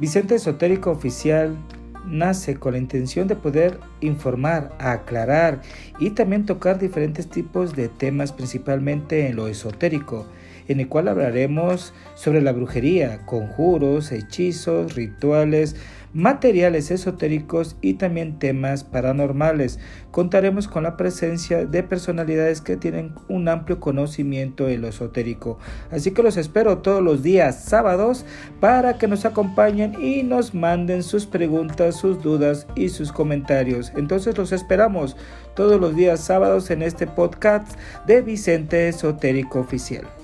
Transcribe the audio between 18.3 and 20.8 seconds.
temas paranormales. Contaremos